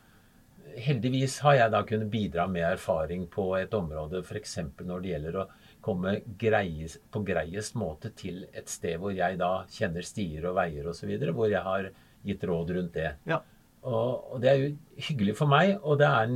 [0.83, 4.59] heldigvis har jeg da kunnet bidra med erfaring på et område, f.eks.
[4.81, 5.46] når det gjelder å
[5.85, 10.90] komme greies, på greiest måte til et sted hvor jeg da kjenner stier og veier
[10.90, 11.90] osv., hvor jeg har
[12.27, 13.14] gitt råd rundt det.
[13.29, 13.40] Ja.
[13.81, 14.73] Og, og det er jo
[15.09, 16.33] hyggelig for meg, og det er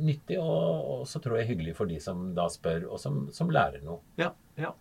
[0.00, 3.52] nyttig, og, og så tror jeg hyggelig for de som da spør, og som, som
[3.52, 4.00] lærer noe.
[4.20, 4.30] Ja.
[4.56, 4.72] ja.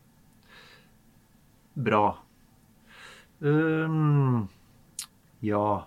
[1.76, 2.06] Bra.
[3.44, 4.46] Um,
[5.44, 5.84] ja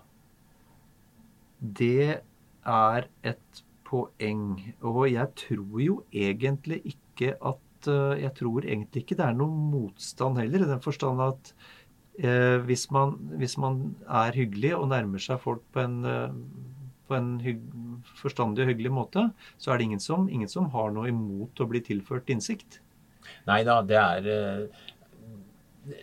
[1.57, 2.21] Det
[2.61, 4.75] er et poeng.
[4.85, 9.69] Og jeg tror jo egentlig ikke at eh, Jeg tror egentlig ikke det er noen
[9.71, 11.53] motstand heller, i den forstand at
[12.19, 16.35] eh, hvis, man, hvis man er hyggelig og nærmer seg folk på en, eh,
[17.09, 17.63] på en hygg,
[18.19, 21.69] forstandig og hyggelig måte, så er det ingen som, ingen som har noe imot å
[21.69, 22.81] bli tilført innsikt.
[23.47, 24.87] Nei da, det er eh,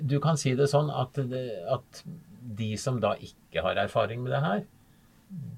[0.01, 2.01] Du kan si det sånn at, at
[2.57, 4.65] de som da ikke har erfaring med det her,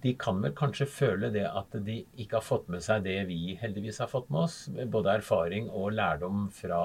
[0.03, 3.57] de kan vel kanskje føle det at de ikke har fått med seg det vi
[3.61, 4.57] heldigvis har fått med oss.
[4.89, 6.81] Både erfaring og lærdom fra,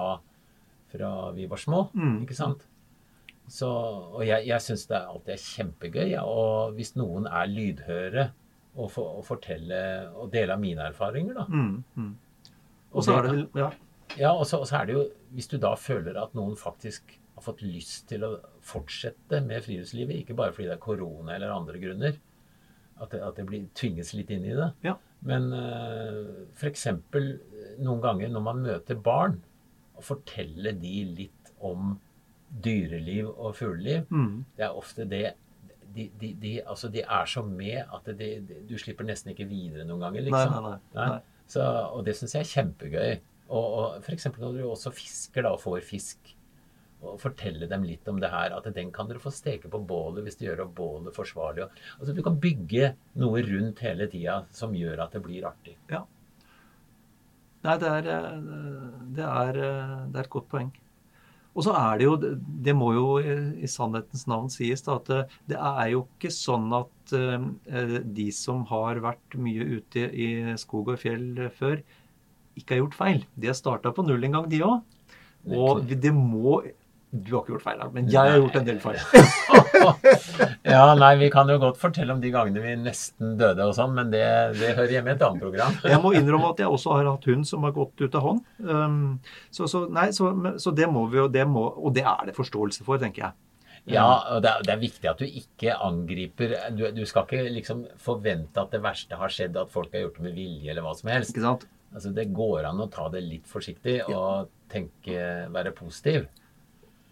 [0.91, 1.86] fra vi var små.
[1.96, 2.17] Mm.
[2.26, 2.65] Ikke sant?
[3.52, 6.06] Så, og jeg, jeg syns det alltid er kjempegøy.
[6.15, 8.28] ja, Og hvis noen er lydhøre
[8.74, 9.80] og, for, og fortelle
[10.17, 11.48] og dele av mine erfaringer, da.
[11.48, 12.13] Mm, mm.
[12.93, 13.72] Og så er det vel Ja.
[14.19, 17.15] Ja, og så, og så er det jo Hvis du da føler at noen faktisk
[17.34, 21.50] har fått lyst til å fortsette med friluftslivet, ikke bare fordi det er korona eller
[21.56, 22.19] andre grunner,
[23.04, 24.70] at at det blir, tvinges litt inn i det.
[24.86, 24.96] Ja.
[25.24, 26.88] Men uh, f.eks.
[27.80, 29.38] noen ganger når man møter barn,
[29.96, 31.94] og forteller de litt om
[32.63, 34.44] dyreliv og fugleliv, Mm.
[34.58, 35.34] det er ofte det
[35.94, 38.08] de, de, de, altså de er så med at
[38.70, 40.24] du slipper nesten ikke videre noen ganger.
[40.26, 40.54] Liksom.
[40.66, 41.10] nei, nei.
[41.12, 41.20] nei.
[41.54, 41.62] Så,
[41.94, 43.12] og det syns jeg er kjempegøy.
[43.54, 44.26] Og, og f.eks.
[44.39, 46.32] når du også fisker da, og får fisk,
[47.04, 50.26] og fortelle dem litt om det her, at den kan dere få steke på bålet
[50.26, 51.68] hvis du gjør opp bålet forsvarlig.
[52.00, 55.76] Altså, du kan bygge noe rundt hele tida som gjør at det blir artig.
[57.63, 58.39] Nei, det er, eh,
[59.18, 60.72] det, er, eh, det er et godt poeng.
[61.54, 65.20] Og så er det jo Det må jo i sannhetens navn sies da, at det,
[65.52, 67.13] det er jo ikke sånn at
[68.18, 71.84] de som har vært mye ute i skog og fjell før,
[72.58, 73.22] ikke har gjort feil.
[73.38, 74.82] De har starta på null en gang, de òg.
[75.54, 76.62] Og det må
[77.13, 78.97] du har ikke gjort feil, men jeg har gjort en del feil.
[80.73, 83.93] ja, nei, vi kan jo godt fortelle om de gangene vi nesten døde og sånn,
[83.93, 84.23] men det,
[84.58, 85.78] det, hører hjemme i et annet program.
[85.86, 88.41] jeg må innrømme at jeg også har hatt hund som har gått ut av hånd.
[88.65, 88.97] Um,
[89.54, 92.38] så, så, nei, så, så, det må vi jo, det må, og det er det
[92.39, 93.39] forståelse for, tenker jeg.
[93.93, 97.49] Ja, og det er, det er viktig at du ikke angriper du, du, skal ikke
[97.52, 100.86] liksom forvente at det verste har skjedd, at folk har gjort det med vilje eller
[100.86, 101.38] hva som helst.
[101.93, 106.26] Altså, Det går an å ta det litt forsiktig og tenke, være positiv.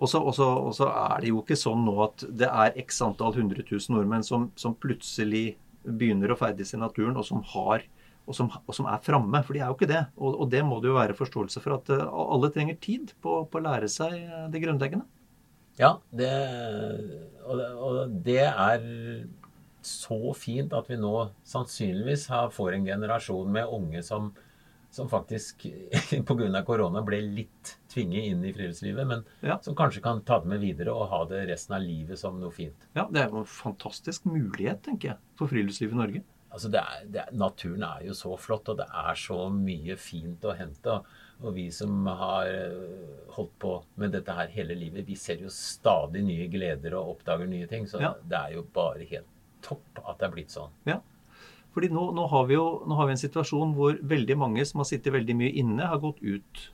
[0.01, 3.93] Og så er det jo ikke sånn nå at det er x antall 100 000
[3.93, 5.51] nordmenn som, som plutselig
[5.85, 7.85] begynner å ferdes i naturen, og som, har,
[8.25, 9.43] og som, og som er framme.
[9.45, 10.03] For de er jo ikke det.
[10.17, 13.43] Og, og, det må det jo være forståelse for at uh, alle trenger tid på,
[13.45, 14.17] på, å lære seg
[14.53, 15.05] det grunnleggende.
[15.79, 16.31] Ja, det,
[17.47, 18.81] og, og det er
[19.85, 21.13] så fint at vi nå
[21.47, 24.29] sannsynligvis får en generasjon med unge som
[24.91, 25.65] som faktisk
[26.27, 26.63] pga.
[26.67, 29.57] korona ble litt tvinget inn i friluftslivet, men ja.
[29.63, 32.51] som kanskje kan ta det med videre og ha det resten av livet som noe
[32.55, 32.87] fint.
[32.97, 36.23] Ja, det er jo en fantastisk mulighet, tenker jeg, for friluftslivet i Norge.
[36.51, 39.95] Altså, det er, det er, Naturen er jo så flott, og det er så mye
[39.99, 40.97] fint å hente.
[41.41, 45.51] Og vi som har eh, holdt på med dette her hele livet, vi ser jo
[45.53, 47.87] stadig nye gleder og oppdager nye ting.
[47.87, 48.11] Så ja.
[48.27, 49.31] det er jo bare helt
[49.63, 50.75] topp at det er blitt sånn.
[50.89, 50.99] Ja.
[51.71, 54.83] Fordi nå, nå, har vi jo nå har vi en situasjon hvor veldig mange som
[54.83, 56.65] har sittet veldig mye inne, har gått ut.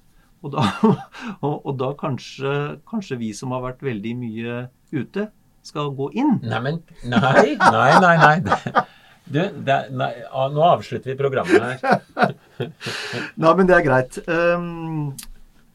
[0.46, 0.66] Og da,
[1.46, 2.54] og, og da kanskje,
[2.90, 4.60] kanskje, vi som har vært veldig mye
[4.94, 5.30] ute,
[5.68, 6.38] skal gå inn.
[6.48, 8.36] Nei, men Nei, nei, nei.
[8.46, 8.86] nei.
[9.28, 10.12] Du, det, nei,
[10.54, 12.36] nå avslutter vi programmet her.
[13.44, 14.20] nei, men det er greit.
[14.32, 15.10] Um,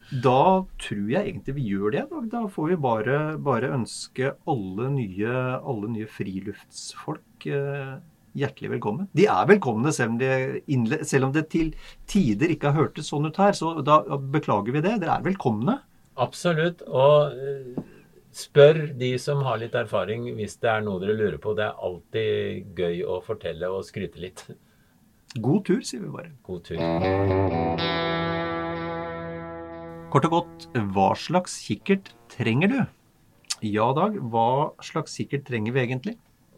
[0.09, 2.07] da tror jeg egentlig vi gjør det.
[2.09, 8.01] Da, da får vi bare, bare ønske alle nye, alle nye friluftsfolk uh,
[8.37, 9.07] hjertelig velkommen.
[9.15, 11.73] De er velkomne selv om, de, selv om det til
[12.09, 13.55] tider ikke har hørtes sånn ut her.
[13.57, 14.97] Så da beklager vi det.
[15.03, 15.79] Dere er velkomne.
[16.21, 16.83] Absolutt.
[16.89, 17.83] Og eh,
[18.33, 21.55] spør de som har litt erfaring hvis det er noe dere lurer på.
[21.57, 24.45] Det er alltid gøy å fortelle og skryte litt.
[25.41, 26.33] God tur, sier vi bare.
[26.45, 26.81] God tur.
[30.13, 32.81] Kort og godt, hva slags kikkert trenger du?
[33.65, 36.13] Ja, Dag, hva slags kikkert trenger vi egentlig?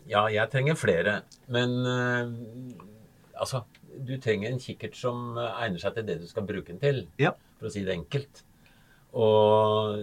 [0.10, 1.16] Ja, jeg trenger flere.
[1.52, 2.30] Men uh,
[3.34, 3.64] altså
[3.96, 7.32] Du trenger en kikkert som egner seg til det du skal bruke den til, ja.
[7.60, 8.44] for å si det enkelt.
[9.16, 10.02] Og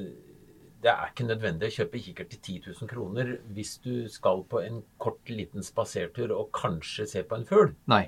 [0.82, 4.62] det er ikke nødvendig å kjøpe kikkert til 10 000 kroner hvis du skal på
[4.64, 7.74] en kort, liten spasertur og kanskje se på en fugl.
[7.92, 8.06] Nei.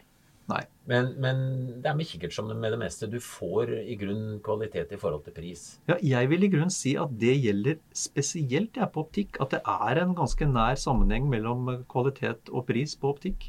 [0.51, 0.61] Nei.
[0.91, 1.39] Men, men,
[1.81, 3.09] det er med kikkert som med det meste.
[3.09, 5.63] Du får i grunn kvalitet i forhold til pris.
[5.89, 9.41] Ja, jeg vil i grunn si at det gjelder spesielt jeg på optikk.
[9.41, 13.49] At det er en ganske nær sammenheng mellom kvalitet og pris på optikk.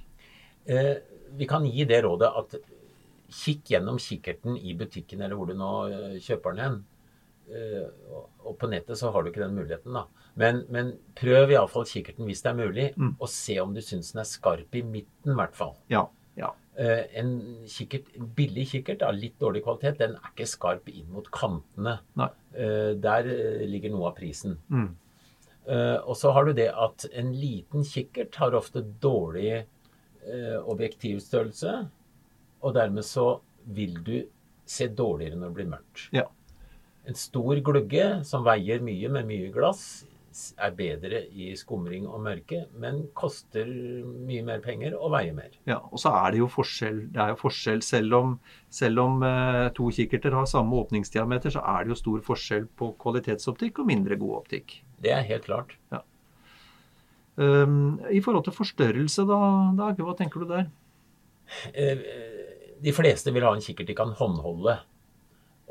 [0.65, 0.95] Eh,
[1.35, 2.57] vi kan gi det rådet at
[3.35, 6.83] kikk gjennom kikkerten i butikken eller hvor du nå eh, kjøper den hen.
[7.45, 7.87] Eh,
[8.45, 10.07] og på nettet så har du ikke den muligheten, da.
[10.39, 13.15] Men, men prøv iallfall kikkerten hvis det er mulig, mm.
[13.19, 15.75] og se om du syns den er skarp i midten, i hvert fall.
[15.91, 16.07] Ja.
[16.75, 17.29] Eh, en
[17.71, 21.99] kikkert, billig kikkert av litt dårlig kvalitet, den er ikke skarp inn mot kantene.
[22.51, 24.57] Eh, der eh, ligger noe av prisen.
[24.67, 24.93] Mm.
[25.65, 29.63] Og så har du det at en liten kikkert har ofte dårlig
[30.69, 31.71] objektivstørrelse.
[32.61, 33.39] Og dermed så
[33.73, 34.13] vil du
[34.69, 36.03] se dårligere når det blir mørkt.
[36.13, 36.27] Ja.
[37.09, 40.05] En stor glugge som veier mye med mye glass,
[40.59, 45.53] er bedre i skumring og mørke, men koster mye mer penger og veier mer.
[45.69, 47.05] Ja, og så er det jo forskjell.
[47.13, 48.33] Det er jo forskjell selv om,
[48.73, 52.91] selv om eh, to kikkerter har samme åpningsdiameter, så er det jo stor forskjell på
[53.01, 54.79] kvalitetsoptikk og mindre god optikk.
[55.03, 55.77] Det er helt klart.
[55.93, 56.03] Ja.
[57.35, 59.39] Um, I forhold til forstørrelse, da,
[59.75, 60.69] Dag, hva tenker du der?
[61.73, 62.05] Eh,
[62.83, 64.77] de fleste vil ha en kikkert de kan håndholde.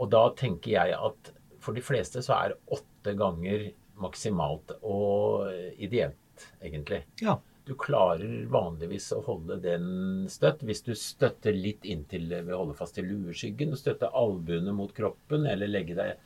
[0.00, 1.32] Og da tenker jeg at
[1.64, 7.04] for de fleste så er åtte ganger maksimalt og ideelt, egentlig.
[7.22, 7.38] Ja.
[7.64, 10.60] Du klarer vanligvis å holde den støtt.
[10.68, 15.46] Hvis du støtter litt inntil ved å holde fast i lueskyggen, støtte albuene mot kroppen,
[15.48, 16.18] eller legge deg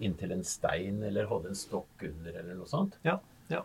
[0.00, 2.96] inntil en stein eller holde en stokk under, eller noe sånt.
[3.04, 3.18] Ja,
[3.52, 3.62] ja.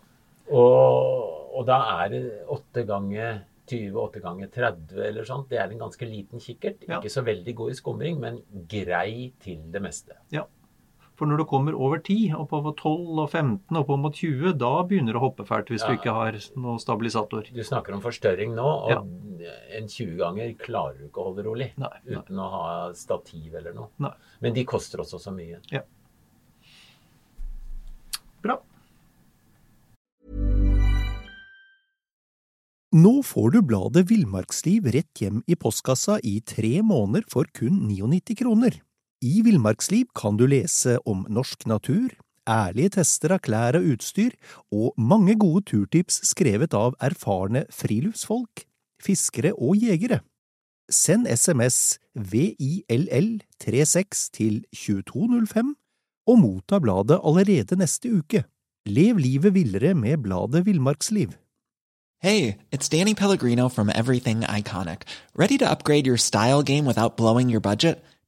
[0.51, 2.21] Og, og da er det
[2.51, 5.47] åtte ganger 20, 8 ganger 30 eller sånt.
[5.51, 6.83] Det er en ganske liten kikkert.
[6.87, 6.99] Ja.
[6.99, 10.17] Ikke så veldig god i skumring, men grei til det meste.
[10.33, 10.43] Ja.
[11.21, 15.13] For når du kommer over 10, oppover 12 og 15, oppover mot 20, da begynner
[15.13, 15.91] det å hoppe fælt hvis ja.
[15.91, 17.51] du ikke har noen stabilisator.
[17.53, 18.97] Du snakker om forstørring nå, og ja.
[19.77, 22.17] en 20-ganger klarer du ikke å holde rolig nei, nei.
[22.17, 22.65] uten å ha
[22.97, 23.93] stativ eller noe.
[24.01, 24.15] Nei.
[24.41, 25.61] Men de koster også så mye.
[25.69, 25.85] Ja.
[28.41, 28.57] Bra.
[32.97, 38.41] Nå får du bladet Villmarksliv rett hjem i postkassa i tre måneder for kun 99
[38.41, 38.81] kroner.
[39.21, 42.09] I Villmarksliv kan du lese om norsk natur,
[42.49, 44.33] ærlige tester av klær og utstyr,
[44.73, 48.65] og mange gode turtips skrevet av erfarne friluftsfolk,
[48.97, 50.25] fiskere og jegere.
[50.89, 55.77] Send SMS VILL36 til 2205
[56.27, 58.43] og motta bladet allerede neste uke.
[58.89, 61.37] Lev livet villere med bladet Villmarksliv.
[62.23, 65.03] Hey, it's Danny Pellegrino from Everything Iconic.
[65.35, 68.03] Ready to upgrade your style game without blowing your budget?